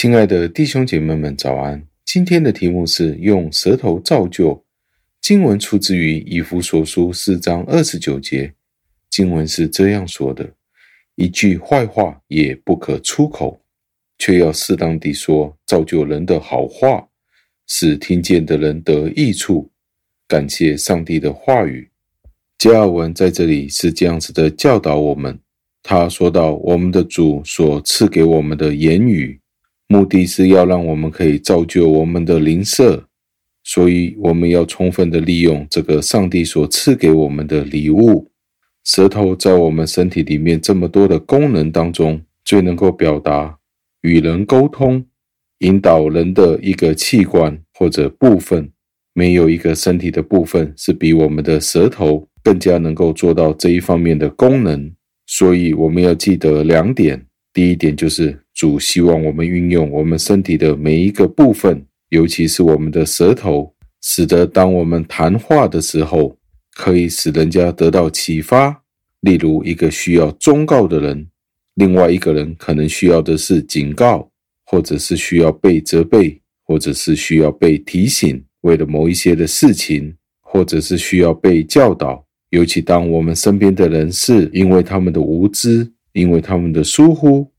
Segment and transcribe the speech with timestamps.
[0.00, 1.86] 亲爱的弟兄姐妹们，早安！
[2.06, 4.64] 今天的题目是用舌头造就。
[5.20, 8.50] 经文出自于以弗所书四章二十九节，
[9.10, 10.54] 经文是这样说的
[11.16, 13.60] ：“一句坏话也不可出口，
[14.16, 17.06] 却要适当地说，造就人的好话，
[17.66, 19.70] 使听见的人得益处。”
[20.26, 21.90] 感谢上帝的话语。
[22.56, 25.38] 加尔文在这里是这样子的教导我们。
[25.82, 29.38] 他说到：“我们的主所赐给我们的言语，
[29.92, 33.08] 目的是要让我们可以造就我们的灵舍，
[33.64, 38.30] 所以我们要充分的利用这个上帝所赐给我们的礼物。
[38.84, 43.58] 舌头在我们身体里面这么多的功能当中，最能够表达
[44.02, 45.04] 与人沟通、
[45.58, 48.70] 引导人的一个器官或者部分，
[49.12, 54.92] 没有一个身体的部分是比我们的舌头更加能够做到这一方面的功能。”
[55.26, 66.36] 所以我们要记得两点：第一点就是主希望我们运用我们身体的每一个部分，尤其是我们的舌头，使得当我们谈话的时候，
[66.74, 68.82] 可以使人家得到启发。
[69.22, 71.26] 例如，一个需要忠告的人，
[71.76, 74.28] 另外一个人可能需要的是警告，
[74.66, 82.22] 或者是需要被责备，或者是需要被提醒，为了某一些的事情，或者是需要被教导。
[82.50, 87.49] 尤其当我们身边的人是因为他们的无知，因为他们的疏忽，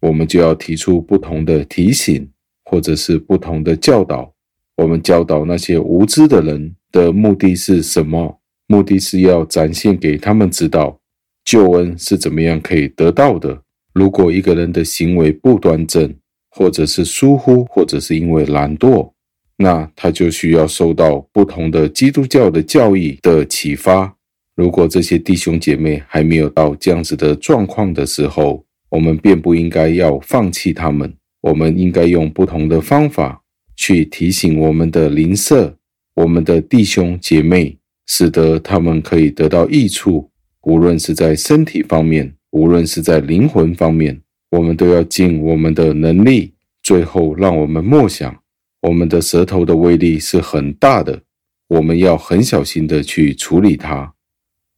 [0.00, 2.28] 我们就要提出不同的提醒，
[2.64, 4.32] 或者是不同的教导。
[4.76, 8.40] 我们教导那些无知的人的目的是什么？
[8.68, 11.00] 目的是要展现给他们知道
[11.44, 13.62] 救恩是怎么样可以得到的。
[13.94, 16.14] 如果一个人的行为不端正，
[16.50, 19.10] 或者是疏忽，或者是因为懒惰，
[19.56, 24.14] 那他就需要受到不同的基督教的教义的启发。
[24.54, 31.14] 如果这些弟兄姐妹还没有到这样子的状况的时候，我们便不应该要放弃他们。
[31.40, 33.42] 我们应该用不同的方法
[33.76, 35.76] 去提醒我们的邻舍、
[36.14, 40.30] 我们的弟兄姐妹，使得他们可以得到益处。
[40.62, 46.54] 无论是在身体方面，无论是在灵魂方面，我们都要尽我们的能力。
[46.82, 48.36] 最后，让我们默想，
[48.80, 51.22] 我们的舌头的威力是很大的，
[51.68, 54.14] 我们要很小心的去处理它。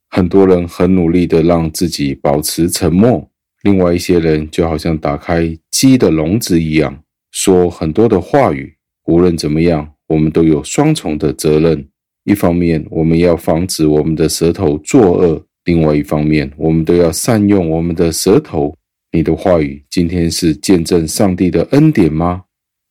[0.09, 3.30] 很多人很努力的让自己保持沉默，
[3.63, 8.75] 另外一些人就好像打开鸡的笼子一样，说很多的话语。
[9.05, 11.87] 无论怎么样，我们都有双重的责任：
[12.23, 18.73] 一方面，我们要防止我们的舌头作恶；另外一方面，我们都要善用我们的舌头。
[19.11, 22.43] 你的话语今天是见证上帝的恩典吗？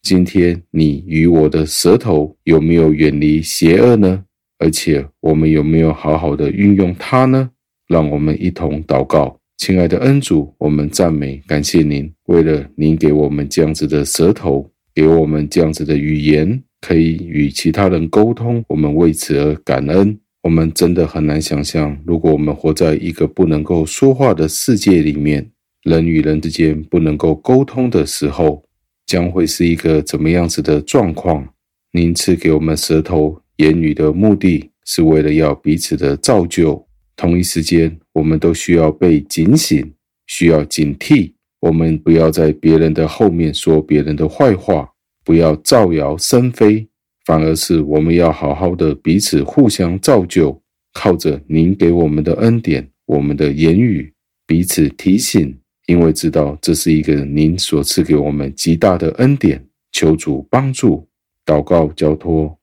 [0.03, 4.25] 今天你与我的舌头有没有远离邪恶呢？
[4.59, 7.51] 而且我们有没有好好的运用它呢？
[7.89, 20.19] 让我们一同祷告，亲爱的恩主，我们赞美感谢您，为了您给我们这样子的舌头，给我们这样子的语言，可以与其他人沟通，我们为此而感恩。
[20.43, 25.51] 我们真的很难想象，如果我们活在一个不能够说话的世界里面，
[25.83, 28.65] 人与人之间不能够沟通的时候，
[29.05, 31.47] 将会是一个怎么样子的状况？
[31.93, 33.39] 您赐给我们舌头。
[33.59, 36.87] 言语的目的是为了要彼此的造就。
[37.21, 39.93] 同一时间，我们都需要被警醒，
[40.27, 41.35] 需要警惕。
[41.61, 44.91] 我们不要在别人的后面说别人的坏话，
[45.23, 46.89] 不要造谣生非，
[47.27, 50.59] 反而是我们要好好的彼此互相造就，
[50.95, 54.11] 靠着您给我们的恩典，我们的言语
[54.47, 55.55] 彼此提醒，
[55.89, 59.63] 因为知道这是一个您所赐给我们极大的恩典。
[59.93, 61.07] 求主帮助，
[61.45, 62.59] 祷告交托。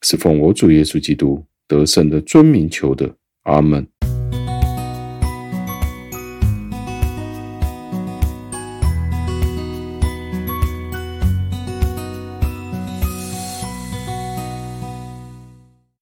[0.00, 3.14] 是奉我主耶稣基督得胜的尊名求的，
[3.46, 3.88] Amen.